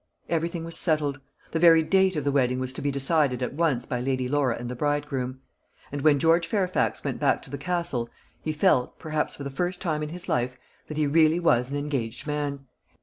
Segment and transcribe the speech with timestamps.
[0.29, 1.19] Everything was settled.
[1.51, 4.57] The very date of the wedding was to be decided at once by Lady Laura
[4.57, 5.41] and the bridegroom;
[5.91, 8.09] and when George Fairfax went back to the Castle,
[8.41, 11.77] he felt, perhaps for the first time in his life, that he really was an
[11.77, 12.65] engaged man.